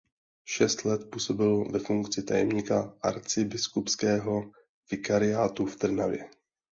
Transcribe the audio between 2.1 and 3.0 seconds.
tajemníka